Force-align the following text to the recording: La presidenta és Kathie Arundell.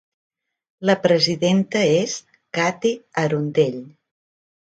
La 0.89 0.95
presidenta 1.01 1.83
és 1.99 2.15
Kathie 2.59 3.23
Arundell. 3.25 3.79